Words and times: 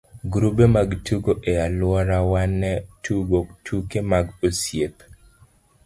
grube 0.33 0.65
mag 0.75 0.89
tugo 1.05 1.31
e 1.51 1.53
alworawa 1.65 2.41
ne 2.59 2.73
tugo 3.03 3.39
tuke 3.65 3.99
mag 4.11 4.25
osiep. 4.47 4.95